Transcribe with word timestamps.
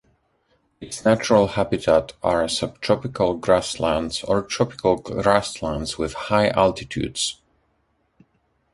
Its 0.79 1.05
natural 1.05 1.45
habitat 1.49 2.13
are 2.23 2.47
subtropical 2.47 3.35
grasslands 3.35 4.23
or 4.23 4.41
tropical 4.41 4.95
grasslands 4.95 5.99
with 5.99 6.13
high 6.13 6.49
altitudes. 6.49 7.39